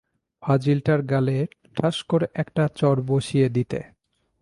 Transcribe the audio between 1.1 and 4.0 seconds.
গালে ঠাস করে একটা চড় বসিয়ে দিতে।